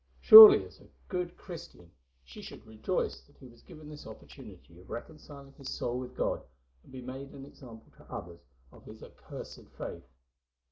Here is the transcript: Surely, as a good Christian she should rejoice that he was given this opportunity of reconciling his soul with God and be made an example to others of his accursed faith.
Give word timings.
Surely, 0.19 0.65
as 0.65 0.79
a 0.81 0.87
good 1.09 1.37
Christian 1.37 1.91
she 2.23 2.41
should 2.41 2.65
rejoice 2.65 3.21
that 3.21 3.37
he 3.37 3.45
was 3.47 3.61
given 3.61 3.87
this 3.87 4.07
opportunity 4.07 4.79
of 4.79 4.89
reconciling 4.89 5.53
his 5.53 5.69
soul 5.69 5.99
with 5.99 6.15
God 6.17 6.41
and 6.81 6.91
be 6.91 7.03
made 7.03 7.29
an 7.33 7.45
example 7.45 7.91
to 7.97 8.11
others 8.11 8.39
of 8.71 8.83
his 8.83 9.03
accursed 9.03 9.63
faith. 9.77 10.01